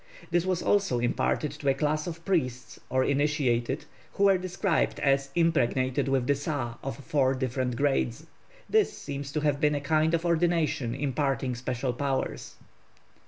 [0.31, 5.29] This was also imparted to a class of priests or initiated who were described as
[5.35, 8.25] 'impregnated with the sa' of four different grades.
[8.67, 12.55] This seems to have been a kind of ordination imparting special powers.